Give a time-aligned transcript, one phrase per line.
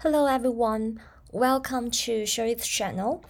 [0.00, 1.00] Hello everyone,
[1.32, 3.20] welcome to Sharif channel,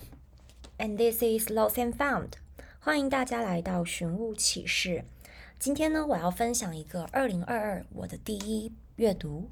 [0.79, 2.33] and this is Lost and Found.
[2.79, 5.07] 欢迎大家来到寻物启事。
[5.59, 9.49] 今天呢，我要分享一个二零二二我的第一阅读，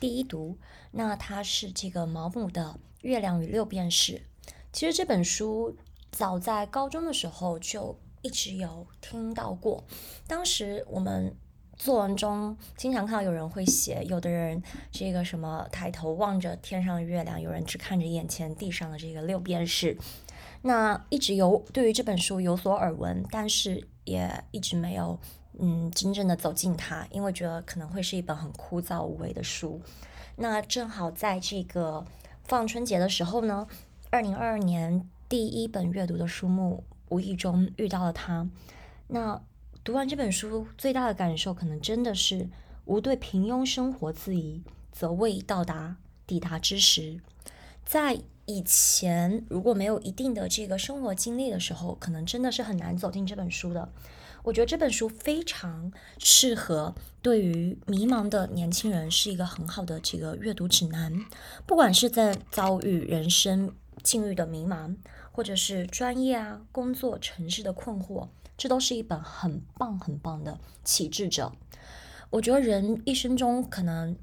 [0.00, 0.58] 第一读。
[0.90, 4.14] 那它是这个毛姆的《月亮与六便士》。
[4.72, 5.76] 其实这本书
[6.10, 9.84] 早在高中的时候就一直有听到过，
[10.26, 11.36] 当时我们。
[11.76, 19.96] 作文中经常看到有人会写，有的人这个什么抬头望着天上的月亮，有人只看着眼前地上的这个六便士。
[20.62, 25.18] 那一直有对于这本书有所耳闻，但是也一直没有
[25.58, 29.80] 嗯真正的走进它，因为觉得可能会是一本很枯燥无味的书。
[30.36, 32.04] 那正好在这个
[32.44, 33.66] 放春节的时候呢，
[34.10, 38.48] 二零二二年第一本阅读的书目，无意中遇到了它。
[39.08, 39.42] 那。
[39.86, 42.48] 读完这本书，最大的感受可能真的是
[42.86, 47.20] “无对平庸生活自疑，则未到达抵达之时”。
[47.86, 53.88] 在以前，如果没有一定的这个生活经历的时候，可能真的是很难走进这本书的。
[54.42, 61.24] 我觉得这本书非常适合对于迷茫的年轻人，是一个很好的这个阅读指南。
[61.64, 63.72] 不管是在遭遇人生
[64.02, 64.96] 境遇的迷茫，
[65.30, 68.26] 或者是专业啊、工作、城市的困惑。
[68.56, 71.52] 这都是一本很棒很棒的启智者。
[72.30, 74.16] 我觉得人一生中可能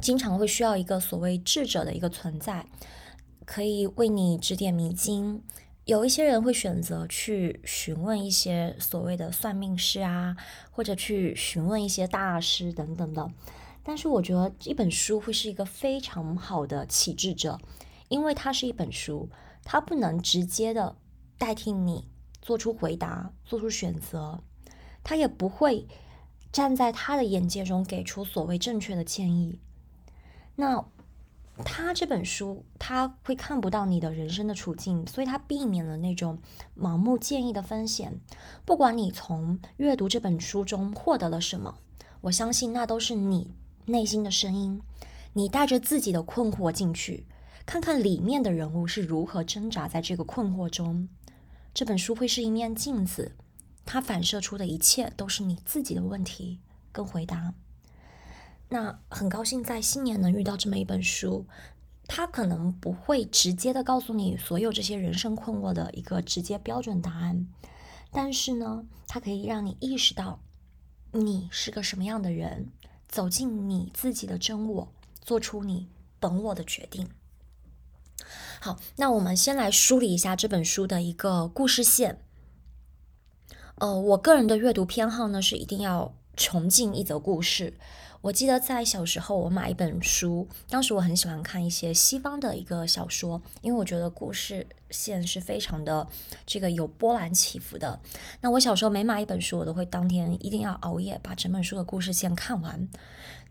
[0.00, 2.66] 经常会需要一个所谓智者的一个存在，
[3.44, 5.42] 可以为你指点迷津。
[5.84, 10.34] 有一些人会选择去询问一些所谓的算命师啊，
[10.70, 13.30] 或者去询问一些大师等等的。
[13.82, 17.60] 但是我觉得一本书会是一个非常好的启智者，
[18.08, 19.28] 因为它是一本书，
[19.62, 20.96] 它不能直接的
[21.36, 22.08] 代替你。
[22.44, 24.38] 做出回答，做出选择，
[25.02, 25.88] 他也不会
[26.52, 29.58] 站在他的眼界中给出所谓正确的建议。
[30.56, 30.84] 那
[31.64, 36.38] 他这本书他会看不到你的人生的处境，所以他避免了那种
[36.78, 38.20] 盲目建议的风险。
[38.66, 41.78] 不管你从阅读这本书中获得了什么，
[42.20, 43.54] 我相信那都是你
[43.86, 44.82] 内心的声音。
[45.32, 47.26] 你带着自己的困惑进去，
[47.64, 51.08] 看看里面的人物是如何挣扎在这个困惑中。
[51.74, 53.32] 这本书会是一面镜子，
[53.84, 56.60] 它反射出的一切都是你自己的问题
[56.92, 57.52] 跟回答。
[58.68, 61.46] 那很高兴在新年能遇到这么一本书，
[62.06, 67.48] 它可能不会直接的告诉你所有这些人生困惑的一个直接标准答案，
[68.12, 70.38] 但是呢，它可以让你意识到
[71.10, 72.70] 你是个什么样的人，
[73.08, 75.88] 走进你自己的真我，做出你
[76.20, 77.08] 本我的决定。
[78.64, 82.18] 好，那我们先来梳理一下这本书的一个故事线。
[83.74, 87.74] 呃，我个人的阅读偏好呢是一定要穷尽一则故事。
[88.22, 96.08] 我记得在小时候，我买一本书，当时我很喜欢看一些西方的一个小说，因为我觉得故事线是非常的
[96.46, 98.00] 这个有波澜起伏的。
[98.40, 102.88] 那我小时候每买一本书，我都会当天一定要熬夜把整本书的故事线看完。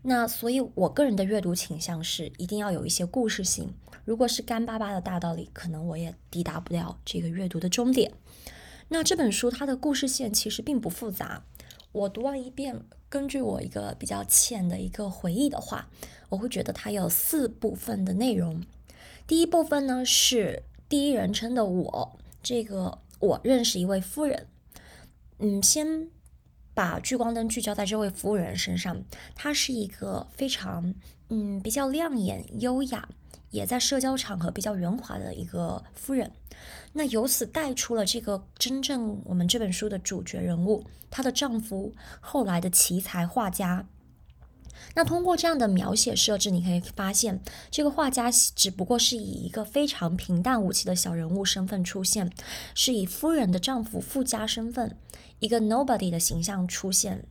[0.06, 3.72] 那所以，我个人的阅读倾向是一定要有一些故事性。
[4.04, 8.12] 如果是干巴巴的大道理，可能我也抵达不了这个阅读的终点。
[8.88, 11.44] 那这本书它的故事线其实并不复杂。
[11.92, 15.88] 我读完一遍，根据我一个比较浅的一个回忆的话，
[16.28, 18.62] 我会觉得它有四部分的内容。
[19.26, 24.48] 第一部分呢是第一人称的我，这个我认识一位夫人。
[25.38, 26.10] 嗯，先。
[26.74, 29.00] 把聚光灯聚焦在这位夫人身上，
[29.34, 30.94] 她是一个非常
[31.28, 33.08] 嗯比较亮眼、优雅，
[33.50, 36.30] 也在社交场合比较圆滑的一个夫人。
[36.92, 43.86] 那由此带出了这个真正我们这本书的主角人物，她的丈夫后来的奇才画家。
[44.94, 47.40] 那通过这样的描写设置，你可以发现，
[47.70, 52.30] 这个画家只不过是以一个非常平淡无奇的小人物身份出现，
[52.74, 54.96] 是以夫人的丈夫富家身份，
[55.40, 57.26] 一个 nobody 的形象出现。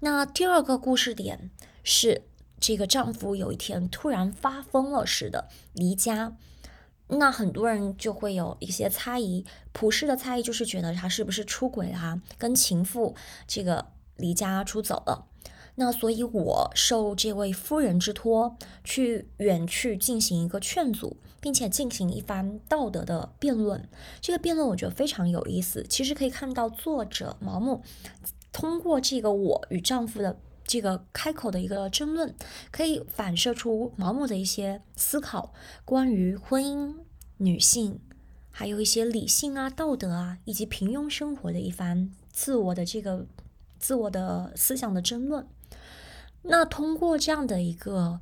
[0.00, 1.50] 那第二个故事点
[1.82, 2.22] 是，
[2.60, 6.36] 这个丈夫有一天突然发疯了似的离家，
[7.08, 13.16] 那很多人就会有一些猜疑，普世的猜疑就是觉得他是不是出轨啦，跟情妇
[13.46, 13.86] 这个
[14.16, 15.26] 离家出走了。
[15.74, 23.88] 那所以，我受这位夫人之托，去远去进行一个劝阻，并且进行一番道德的辩论。
[24.20, 25.82] 这个辩论我觉得非常有意思。
[25.88, 27.82] 其实可以看到，作者毛姆
[28.52, 32.34] 通过这个我与丈夫的这个开口的一个争论，
[32.70, 35.54] 可以反射出毛姆的一些思考，
[35.86, 36.94] 关于婚姻、
[37.38, 37.98] 女性，
[38.50, 43.26] 还有一些理性啊、道德啊，以及平庸生活的一番自我的这个
[43.78, 45.46] 自我的思想的争论。
[46.42, 48.20] 那通过这样的一个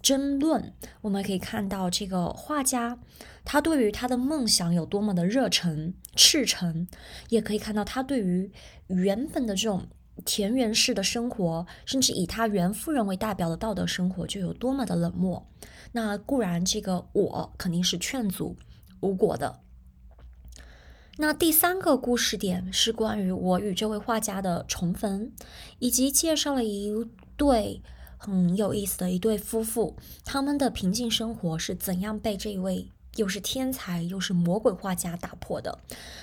[0.00, 2.98] 争论，我们可以看到这个画家
[3.44, 6.86] 他对于他的梦想有多么的热忱、赤诚，
[7.28, 8.52] 也可以看到他对于
[8.88, 9.86] 原本的这种
[10.24, 15.48] 田园式的生活，甚至以他原夫人为代表的道德生活，就有多么的冷漠。
[15.92, 18.56] 那固然，这个我肯定是劝阻
[19.00, 19.60] 无果的。
[21.18, 25.30] 那第三个故事点是关于我与这位画家的重逢，
[25.78, 26.90] 以及介绍了一
[27.42, 27.82] 对
[28.18, 35.80] 很有意思的一对夫妇，他们的平静生活是怎样被这一位又是天才又是魔鬼画家打破的。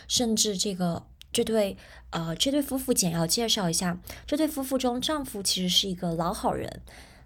[0.07, 1.77] 甚至这个这对
[2.11, 6.81] 呃这对夫妇简要介绍一下，这对夫妇中丈夫其实是一个老好人，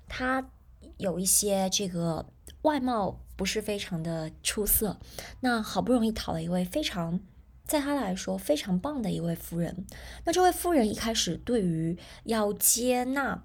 [0.07, 0.49] 他
[0.97, 2.25] 有一些这个
[2.63, 4.97] 外貌不是非常的出色，
[5.41, 7.19] 那好不容易讨了一位非常。
[7.65, 9.85] 在他来说非常棒的一位夫人，
[10.25, 13.41] 那这位夫人一开始对于要接纳，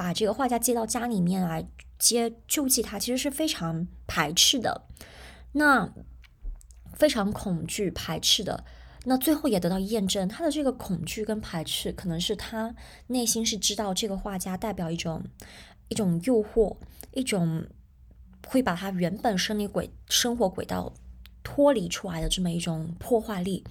[0.00, 1.68] 把这个画家接到家里面来
[1.98, 4.86] 接救济他，其实是非常排斥的，
[5.52, 5.92] 那
[6.94, 8.64] 非常恐惧排斥的，
[9.04, 12.74] 那最后也得到验证，他的这个恐惧跟排斥，可能是他
[13.08, 15.22] 内心是知道这个画家代表一种
[15.88, 16.78] 一种诱惑，
[17.12, 17.66] 一种
[18.46, 20.90] 会把他原本生理轨生活轨道。
[21.42, 23.64] 脱离出来的这么一种破坏力，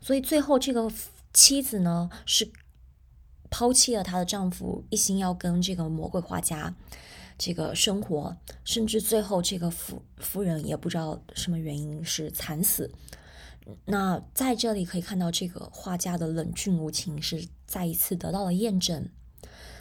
[0.00, 0.90] 所以最后这个
[1.32, 2.48] 妻子呢是
[3.50, 6.74] 抛弃了她的丈夫，一心要跟这个魔鬼画家
[7.36, 12.90] 这个生活，甚至最后这个夫夫人也不知道什么原因是惨死。
[13.86, 19.08] 那在这里可以看到，这个画家的冷峻无情是再一次得到了验证。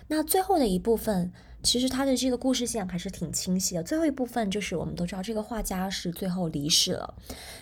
[0.07, 1.31] 那最后的一部分。
[1.65, 3.81] 其实他的这个故事线还是挺清晰的。
[3.81, 7.15] 最后一部分就是我们都知道，这个画家是最后离世了。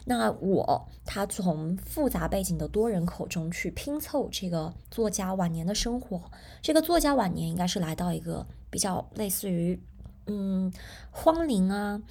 [0.05, 6.19] 那我他从复杂背景的多人口中去拼凑这个作家晚年的生活。
[6.63, 9.79] 这个作家晚年应该是来到一个比较类似于
[10.25, 10.73] 嗯
[11.11, 12.01] 荒林啊，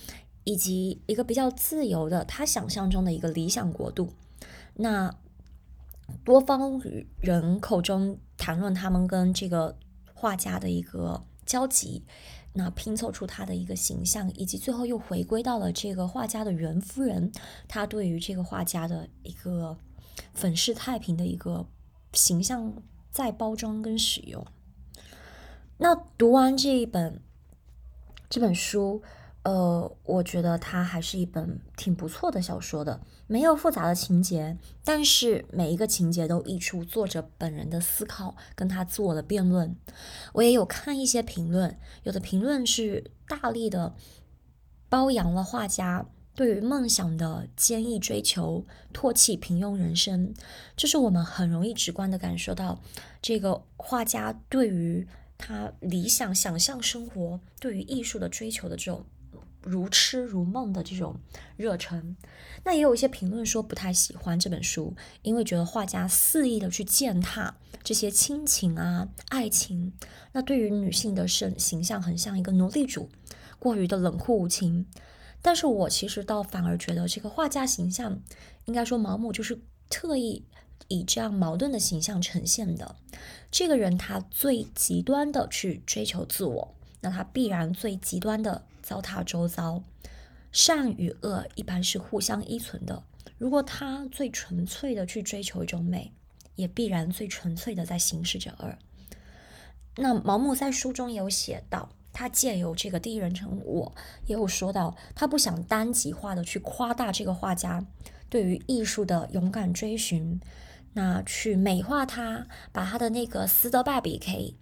[0.45, 4.13] 以及一个比较自由的他想象中的一个理想国度。
[4.75, 5.13] 那
[6.23, 6.81] 多方
[7.21, 9.77] 人口中谈论他们跟这个
[10.21, 11.25] 画家的一个。
[11.47, 12.05] 交集，
[12.53, 17.33] 那拼凑出他的一个形象，以及最后又回归到了这个画家的原夫人，
[17.67, 19.77] 他对于这个画家的一个
[20.33, 21.67] 粉饰太平的一个
[22.13, 22.73] 形象
[23.11, 24.47] 再包装跟使用。
[25.79, 27.21] 那读完这一本
[28.29, 29.03] 这本书。
[29.43, 39.75] 呃，我觉得它还是一本挺不错的小说的，没有复杂的情节，但是每一个情节都溢出作者本人的思考，跟他自我的辩论。
[40.35, 43.95] 我也有看一些评论，有的评论是大力的
[44.91, 46.05] 褒扬了画家
[46.35, 50.35] 对于梦想的坚毅追求，唾弃平庸人生。
[50.77, 52.83] 这是我们很容易直观的感受到，
[53.23, 55.09] 这个画家对于
[55.39, 59.07] 他理想、想象生活，对于艺术的追求的这种。
[59.63, 61.17] 如痴如梦的这种
[61.57, 62.17] 热忱，
[62.65, 69.93] 那也有一些评论说不太喜欢这本书，因为觉得画家肆意的去践踏这些亲情啊、爱情，
[70.33, 73.11] 那对于女性的身形象很像一个奴隶主，
[73.59, 74.87] 过于的冷酷无情。
[75.43, 78.21] 但是我其实倒反而觉得这个画家形象，
[78.67, 80.45] 应该说毛姆就是特意
[80.89, 82.97] 以这样矛盾的形象呈现的。
[83.51, 88.67] 这个人他最极端的去追求自我，那他必然最极端的。
[88.83, 89.83] 糟蹋周遭，
[90.53, 93.03] 善与恶一般是互相依存的。
[93.39, 96.13] 如果他最纯粹的去追求一种美，
[96.57, 98.77] 也必然最纯粹的在行使着恶。
[99.97, 103.95] 那毛姆在书中有写到，他借由这个第一人称我，
[104.27, 107.87] 也有说到，他不想单极化的去夸大这个画家
[108.29, 110.41] 对于艺术的勇敢追寻，
[110.93, 114.57] 那去美化他，把他的那个斯德拜比可以。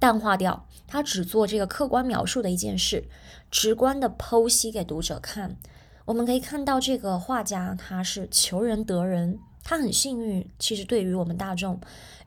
[0.00, 3.04] 淡化掉，他只做这个客观描述的一件事，
[3.50, 5.56] 直观的剖析给读者看。
[6.06, 10.48] 我们可以看到，这个画家他是求人得人，他很幸运。
[10.58, 11.78] 其实对于我们大众，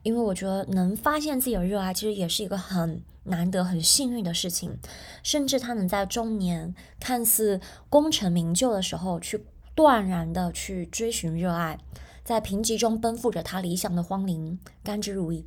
[0.04, 4.78] 因为我觉得能发现自己的热爱，其实也是一个很难得、很幸运的事情。
[5.24, 11.76] 甚至他能在中年看似功成名就的时候，去断然的去追寻热爱，
[12.22, 15.44] 在贫瘠中奔赴着他理想的荒林，甘之如饴。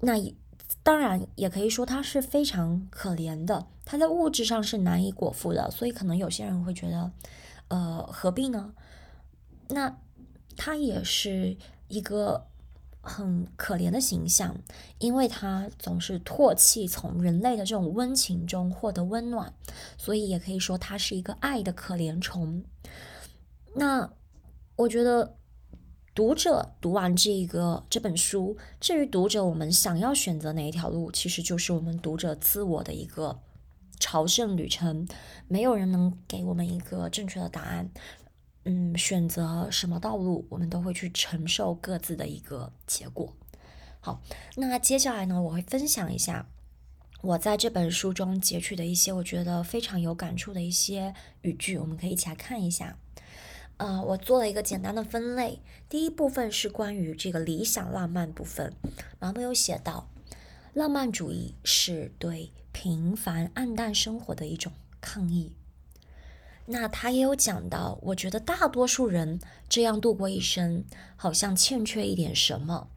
[0.00, 0.16] 那。
[0.86, 7.10] 当然，也可以说他是非常可怜的，他在物质上是难以果腹的，所以可能有些人会觉得，
[7.66, 8.72] 呃，何必呢？
[9.70, 9.98] 那
[10.56, 11.56] 他也是
[11.88, 12.46] 一个
[13.00, 14.56] 很可怜的形象，
[15.00, 19.52] 因为他总是唾弃从人类的这种温情中获得温暖，
[19.98, 22.62] 所以也可以说他是一个爱的可怜虫。
[23.74, 24.12] 那
[24.76, 25.34] 我觉得。
[26.16, 33.38] 读者读完这个这本书，至于读者我们想要选择哪一条路，其实就是我们读者自我的一个
[34.00, 35.06] 朝圣旅程，
[35.46, 37.90] 没有人能给我们一个正确的答案。
[38.64, 43.36] 嗯，选择什么道路，我们都会去承受各自的一个结果。
[44.00, 44.22] 好，
[44.56, 46.48] 那接下来呢，我会分享一下
[47.20, 52.96] 我在这本书中截取的一些我觉得非常有感触的一些语句，我们可以一起来看一下。
[53.78, 58.72] 呃，我做了一个简单的分类，第一部分是关于这个理想浪漫部分，
[59.20, 60.08] 然后有写到，
[60.72, 65.52] 浪漫主义是对平凡暗淡生活的一种抗议。
[66.68, 72.88] 那他也有讲到，我觉得大多数人这样度过一生，好像欠缺一点什么。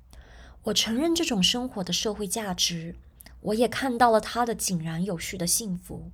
[0.64, 2.96] 我承认这种生活的社会价值，
[3.42, 6.10] 我也看到了他的井然有序的幸福，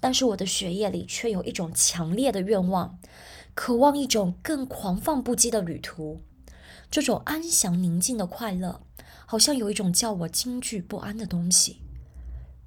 [0.00, 2.98] 但是我的血液里却有一种强烈的愿望，
[3.54, 6.22] 渴望一种更狂放不羁的旅途。
[6.90, 8.82] 这种安详宁静的快乐，
[9.26, 11.80] 好像有一种叫我惊惧不安的东西。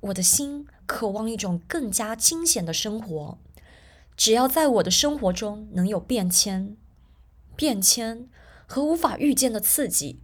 [0.01, 3.37] 我的心渴望一种更加惊险的生活。
[4.17, 6.77] 只要在我的生活中能有变迁、
[7.55, 8.29] 变迁
[8.65, 10.21] 和无法预见的刺激，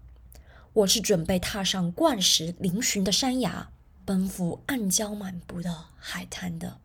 [0.74, 3.70] 我是准备踏上灌石嶙峋的山崖，
[4.06, 6.78] 奔赴暗礁满布的海滩的。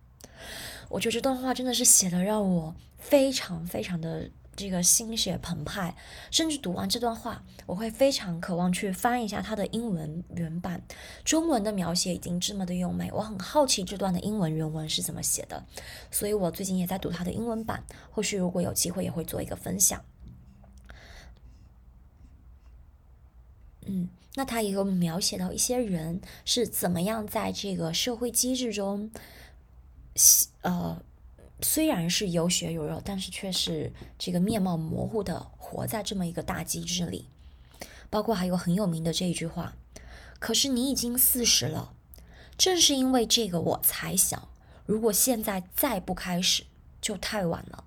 [0.91, 2.75] 我觉得这段话真的是写的让我
[3.09, 4.31] 非常非常的。
[4.59, 5.95] 这个心血澎湃，
[6.31, 10.83] 甚至读完这段话，我会非常渴望去翻一下它的英文原版。
[11.27, 15.63] 中文的描写已经这么的优美，我很好奇这段的英文原文是怎么写的，
[16.11, 17.85] 所以我最近也在读它的英文版。
[18.11, 20.03] 后续如果有机会，也会做一个分享。
[23.85, 29.11] 嗯，那他也有描写到一些人是怎么样在这个社会机制中，
[30.63, 31.03] 呃。
[31.61, 37.29] 虽然是有血有肉，但是却是这个面貌模糊的活在这么一个大机制里。
[38.09, 39.75] 包括还有很有名的这一句话
[40.39, 41.93] ：“可是你已经四十了。”
[42.57, 44.49] 正是因为这个，我才想，
[44.87, 46.65] 如果现在再不开始，
[47.01, 47.85] 就太晚了。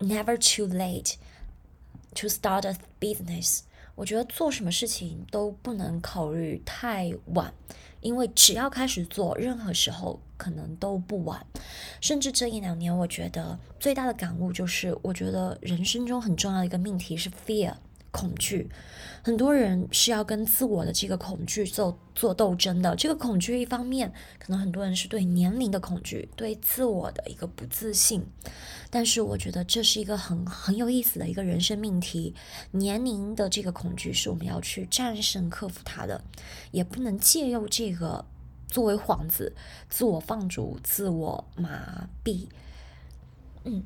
[0.00, 1.14] Never too late
[2.16, 3.60] to start a business。
[3.94, 7.54] 我觉得做什么事情都不能考虑太晚。
[8.04, 11.44] 因为只要开始做，任何时候可能都不晚。
[12.02, 17.72] 甚至这一两年，我觉得最大的感悟就是，我觉得人生中很重要的一个命题是 fear。
[18.14, 18.70] 恐惧，
[19.24, 22.94] 很多人是要跟自我的这个恐惧做做斗争的。
[22.94, 28.24] 这个恐惧一方面，可能很多人是对年龄的恐惧，对自我的一个不自信。
[28.88, 32.32] 但是我觉得这是一个很很有意思的一个人生命题。
[32.70, 36.22] 年龄的这个恐惧是我们要去战胜、克服它的，
[36.70, 38.24] 也不能借用这个
[38.68, 39.52] 作为幌子，
[39.90, 42.46] 自我放逐、自我麻痹。
[43.64, 43.82] 嗯，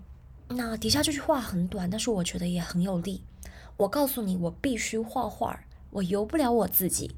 [0.49, 3.23] 那底下这句话很短，但是我觉得也很有力。
[3.79, 7.15] 我告诉你，我必须画画，我游不了我自己。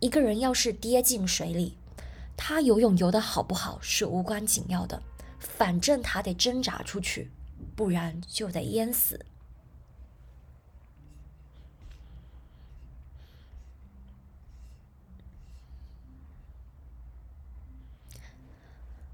[0.00, 1.76] 一个人要是跌进水里，
[2.34, 5.02] 他游泳游得好不好是无关紧要的，
[5.38, 7.30] 反正他得挣扎出去，
[7.76, 9.26] 不然就得淹死。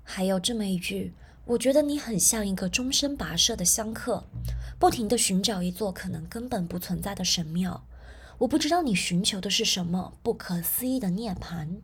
[0.05, 1.13] 还有这么一句，
[1.45, 4.25] 我觉得你很像一个终身跋涉的香客。
[4.79, 7.85] 不停地寻找一座可能根本不存在的神庙，
[8.39, 11.81] 我不知道你寻求的是什么不可思议的涅槃，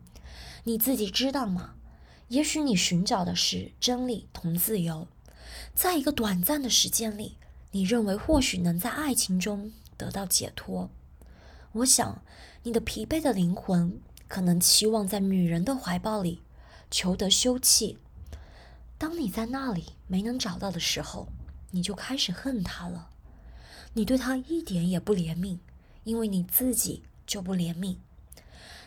[0.62, 1.74] 你自己知道吗？
[2.28, 5.08] 也许你寻找的是真理同自由，
[5.74, 7.36] 在一个短暂的时间里，
[7.72, 10.88] 你认为或许能在爱情中得到解脱。
[11.72, 12.22] 我想，
[12.62, 16.42] 你的疲惫的灵魂可能期望在女人的怀抱里
[16.92, 17.96] 求得休憩。
[18.96, 21.26] 当你在那里没能找到的时候。
[21.74, 23.10] 你就开始恨他了，
[23.94, 25.58] 你对他一点也不怜悯，
[26.04, 27.96] 因为你自己就不怜悯。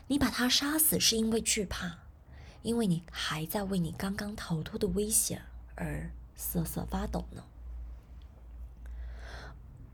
[0.08, 2.00] 你把他杀死是因为惧怕，
[2.62, 5.42] 因为你还在为你刚刚逃脱的危险
[5.76, 7.44] 而瑟瑟发抖呢。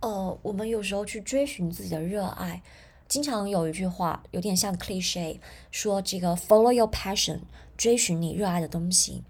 [0.02, 2.62] 哦，我们有时候去追寻自己的热爱，
[3.08, 5.40] 经常有一句话有点像 cliche，
[5.72, 7.40] 说这个 follow your passion，
[7.76, 9.24] 追寻你热爱的东西。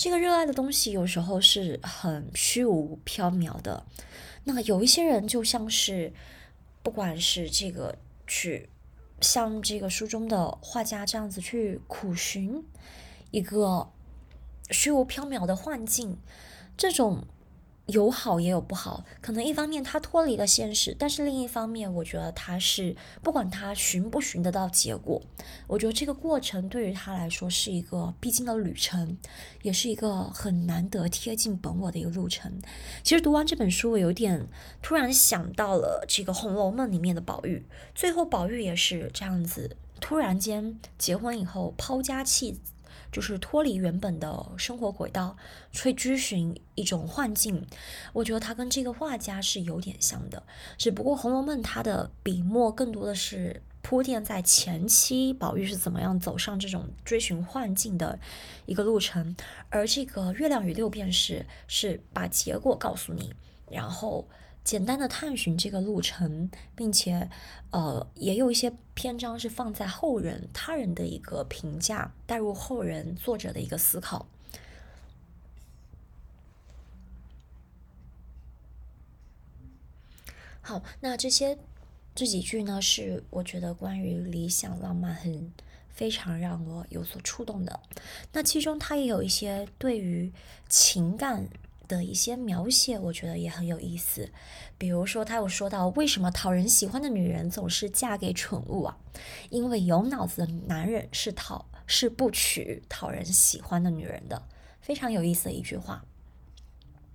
[0.00, 3.84] 这个热爱的东西有时候是很虚无缥缈的，
[4.44, 6.10] 那有一些人就像是，
[6.82, 8.70] 不管是这个去
[9.20, 12.64] 像这个书中的画家这样子去苦寻
[13.30, 13.90] 一个
[14.70, 16.16] 虚无缥缈的幻境，
[16.78, 17.26] 这种。
[17.86, 25.20] 有好也有不好，可能一方面他脱离了现实，但是另一方面，我觉得他是不管他寻不寻得到结果，
[25.66, 29.18] 我觉得这个过程对于他来说是一个必经的旅程，
[29.62, 32.60] 也是一个很难得贴近本我的一个路程。
[33.02, 34.46] 其实读完这本书，我有点
[34.80, 42.60] 突然想到了这个《红楼梦》里面的宝玉，最后宝玉也是这样子，突然间结婚以后抛家弃
[43.12, 45.36] 就是脱离原本的生活轨道，
[45.72, 47.66] 去追寻一种幻境。
[48.12, 50.42] 我觉得他跟这个画家是有点像的，
[50.78, 58.18] 只不过《红楼梦》它的笔墨更多的是铺垫在前期，宝玉是怎么样走上这种追寻幻境的
[58.66, 59.34] 一个路程，
[59.68, 63.32] 而这个《月亮与六便士》是把结果告诉你，
[63.70, 64.28] 然后。
[64.62, 67.28] 简单的探寻这个路程，并且，
[67.70, 74.26] 呃，也有一些篇章是放在后人、他人的一个评价，带入后人作者的一个思考。
[80.60, 81.58] 好，那这些
[82.14, 85.50] 这几句呢，是我觉得关于理想浪漫很
[85.88, 87.80] 非常让我有所触动的。
[88.32, 90.32] 那其中它也有一些对于
[90.68, 91.48] 情感。
[91.90, 94.30] 的一些描写，我觉得也很有意思。
[94.78, 98.96] 比如说，他有说到，为什么讨人喜欢的女人总是嫁给蠢物啊？
[99.50, 104.40] 因为有脑子的男人是讨是不娶讨人喜欢的女人的。
[104.80, 106.04] 非常有意思的一句话。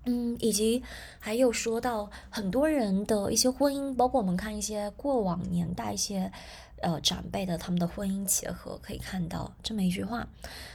[0.03, 0.83] 嗯，以及
[1.19, 6.31] 还有说到很多人的一些婚姻，包括我们看一些过往年代一些。
[6.81, 10.27] 呃，长辈的他们的婚姻结合可以看到这么一句话，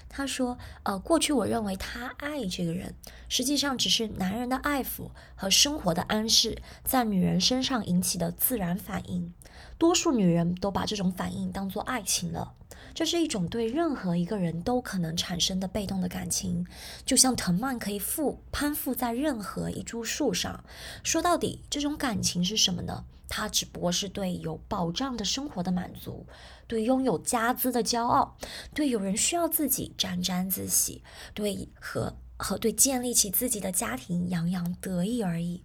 [0.09, 2.95] 他说：“呃，过去我认为他爱这个人，
[3.29, 9.33] 实际上只是男人的爱抚和生活的安适在女人身上引起的自然反应。
[9.79, 12.55] 多数女人都把这种反应当做爱情了，
[12.95, 16.67] 这是一种对任何一个人都可能产生的被动的感情，
[17.05, 20.65] 就像藤蔓可以附攀附在任何一株树上。
[21.05, 26.27] 说到底，这种感情是什么呢？”他只不过是对有保障的生活的满足，
[26.67, 28.37] 对拥有家资的骄傲，
[28.75, 35.63] 对有人需要自己沾沾自喜，对和和对建立起自己的家庭洋洋得意而已。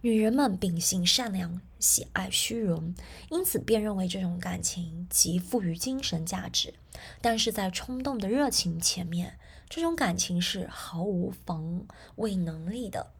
[0.00, 2.94] 女人们秉性善良，喜爱虚荣，
[3.30, 6.74] 因此便认为这种感情极富于精神价值。
[7.20, 11.86] 但是在冲动的热情前面，这种感情是毫无防
[12.16, 13.12] 卫能力的。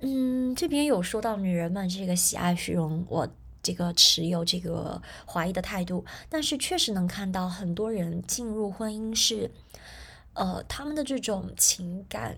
[0.00, 3.28] 嗯，这边有说到女人们这个喜爱虚荣，我
[3.60, 6.04] 这个持有这个怀疑的态度。
[6.28, 9.50] 但是确实能看到很多人进入婚姻是，
[10.34, 12.36] 呃，他们的这种情感，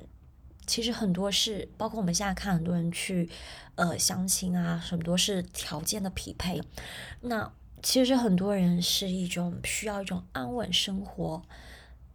[0.66, 3.28] 其实很多是包括我们现在看很多人去，
[3.74, 6.62] 呃，相亲啊，很多是条件的匹配。
[7.20, 11.42] 那其实很多人是一种需要一种安稳生活。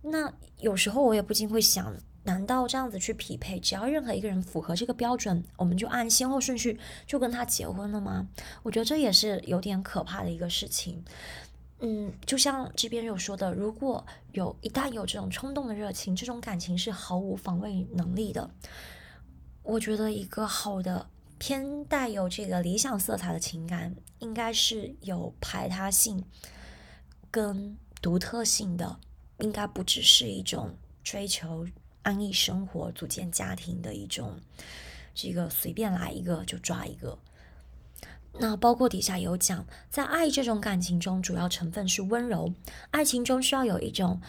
[0.02, 1.96] 那有时候我也不禁会想。
[2.26, 8.28] 难道这样子去匹配，只要任何一个人符合这个标准，我们就按先后顺序就跟他结婚了吗？
[8.64, 11.04] 我觉得这也是有点可怕的一个事情。
[11.80, 18.50] 嗯，就像这边有说的，如果有一旦有这种冲动的热情，这种感情是毫无防卫能力的。
[19.62, 21.08] 我觉得一个好的
[21.38, 26.24] 偏带有这个理想色彩的情感，应该是有排他性
[27.30, 29.00] 跟独特性的，
[29.40, 31.68] 应该不只是一种追求。
[32.06, 34.40] 安逸生活、组建家庭的一种，
[35.16, 37.18] 这个随便来一个就抓一个。
[38.40, 42.54] 那包括底下有讲，在爱这种感情中，主要成分是温柔。
[42.92, 44.22] 爱情中需要有一种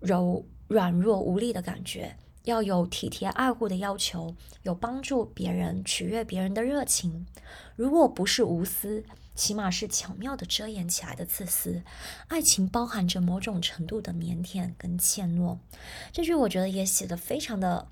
[0.00, 7.26] 柔软弱无力的感觉，要有体贴爱护的要求，有帮助别人、取悦别人的热情。
[7.76, 9.04] 如果不是无私。
[9.38, 11.84] 起码是巧妙的遮掩起来的自私，
[12.26, 15.58] 爱情包含着某种程度的腼腆跟怯懦。
[16.10, 17.86] 这句我觉得也写的非常的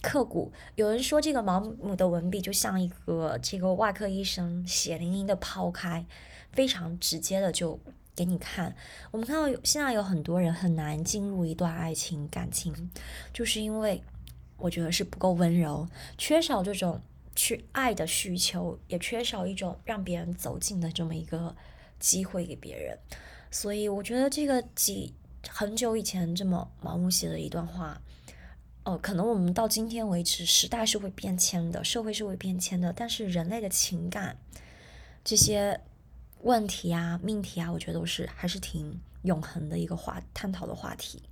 [0.00, 0.52] 刻骨。
[0.76, 6.06] 有人说这个毛姆的文笔就像一个这个外科医生血淋淋的抛开，
[6.52, 7.80] 非常直接的就
[8.14, 8.76] 给你看。
[9.10, 12.72] 我们看到有现在有很多人很难进入一段爱情感情，
[13.32, 14.00] 就是因为
[14.56, 17.02] 我觉得是不够温柔，缺少这种。
[17.34, 21.56] 去爱的需求，也缺少一种让别人走近的这么一个
[21.98, 22.98] 机会给别人，
[23.50, 25.14] 所以我觉得这个几
[25.48, 28.00] 很久以前这么盲目写的一段话，
[28.84, 34.36] 哦，可能我们到今天为止，时代是会变迁的，社会是会变迁的，但是人类的情感
[35.24, 35.80] 这些
[36.42, 41.22] 问题啊、命题啊，我觉得都是还是挺永恒的一个话探讨的话题。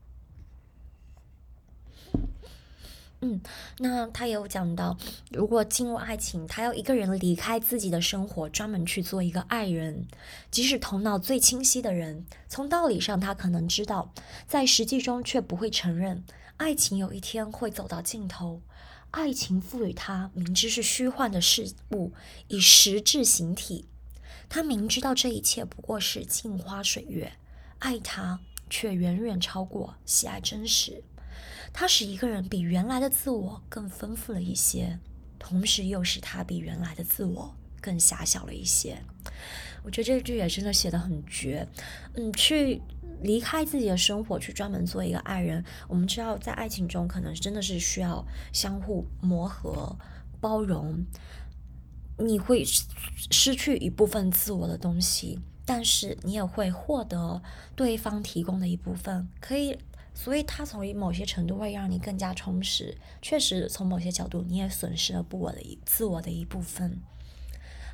[3.23, 3.41] 嗯，
[3.79, 4.97] 那他也有讲到，
[5.31, 10.07] 如果进入爱情，他要一个人离开自己的生活，专门去做一个爱人。
[10.51, 14.15] 即使头脑最清晰的人，从道理上他可能知道，
[14.47, 16.25] 在实际中却不会承认，
[16.57, 18.63] 爱情有一天会走到尽头。
[19.11, 22.13] 爱情赋予他明知是虚幻的事物
[22.49, 23.87] 以实质形体，
[24.49, 27.33] 他明知道这一切不过是镜花水月，
[27.81, 31.03] 爱他却远远超过喜爱真实。
[31.73, 34.99] 它使一个人比原来的自我更丰富了一些，
[35.39, 39.03] 同时又使他比原来的自我更狭小了一些。
[39.83, 41.67] 我觉得这句也真的写的很绝。
[42.15, 42.83] 嗯，去
[43.23, 45.65] 离开自己的生活去专门做一个爱人。
[45.89, 49.97] 我们知道，在爱情中可能真的是需要相互磨合、
[50.39, 51.07] 包容。
[52.19, 52.63] 你会
[53.31, 57.43] 失去一部分自我的东西，但是你也会获得
[57.75, 59.79] 对方提供的一部分，可以。
[60.15, 62.97] 所以，它从某些程度会让你更加充实。
[63.23, 66.99] 确实，从某些角度，你也损失了不我的一自我的一部分。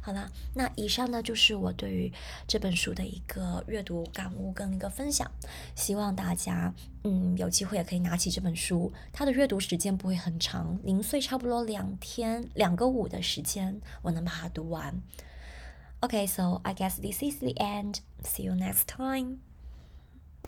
[0.01, 2.13] 好啦，那以上呢就是我对于
[2.47, 5.29] 这本书的一个阅读感悟跟一个分享。
[5.75, 8.93] 希望大家，嗯，有机会也可以拿起这本书。
[9.13, 15.03] 它的阅读时间不会很长，零碎差不多两天两个五的时间，我能把它读完。
[16.01, 17.97] Okay, so I guess this is the end.
[18.23, 19.46] See you next time.